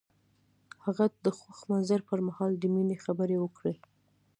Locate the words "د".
1.25-1.27, 2.57-2.63